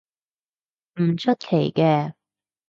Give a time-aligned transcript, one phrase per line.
[0.99, 2.15] 唔出奇嘅